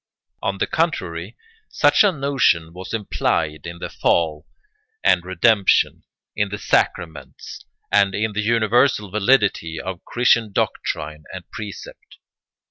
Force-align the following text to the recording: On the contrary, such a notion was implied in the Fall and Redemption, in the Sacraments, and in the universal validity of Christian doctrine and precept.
On 0.41 0.57
the 0.57 0.65
contrary, 0.65 1.37
such 1.69 2.03
a 2.03 2.11
notion 2.11 2.73
was 2.73 2.91
implied 2.91 3.67
in 3.67 3.77
the 3.77 3.87
Fall 3.91 4.47
and 5.03 5.23
Redemption, 5.23 6.01
in 6.35 6.49
the 6.49 6.57
Sacraments, 6.57 7.65
and 7.91 8.15
in 8.15 8.33
the 8.33 8.41
universal 8.41 9.11
validity 9.11 9.79
of 9.79 10.03
Christian 10.03 10.51
doctrine 10.53 11.25
and 11.31 11.43
precept. 11.51 12.17